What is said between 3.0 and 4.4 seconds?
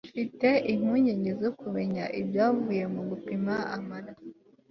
gupima amaraso